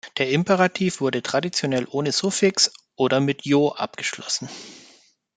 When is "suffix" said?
2.11-2.71